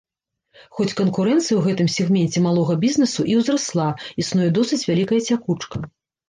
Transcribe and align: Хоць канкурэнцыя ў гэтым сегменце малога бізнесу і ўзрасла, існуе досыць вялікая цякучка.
Хоць 0.77 0.93
канкурэнцыя 1.01 1.55
ў 1.57 1.61
гэтым 1.65 1.89
сегменце 1.95 2.43
малога 2.45 2.77
бізнесу 2.85 3.27
і 3.35 3.37
ўзрасла, 3.41 3.87
існуе 4.25 4.49
досыць 4.57 4.83
вялікая 4.89 5.21
цякучка. 5.29 5.85